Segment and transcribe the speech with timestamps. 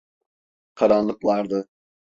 [0.75, 1.67] Karanlık vardı.